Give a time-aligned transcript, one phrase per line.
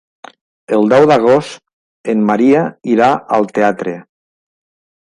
[0.77, 2.65] El deu d'agost en Maria
[2.97, 3.99] irà al teatre.